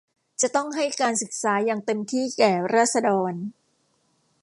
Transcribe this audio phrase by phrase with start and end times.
[0.41, 3.33] จะต้องให้การศึกษาอย่างเต็มที่แก่ราษฎร